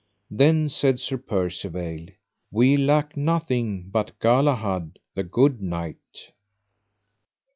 [0.31, 2.07] Then said Sir Percivale:
[2.49, 6.31] We lack nothing but Galahad, the good knight.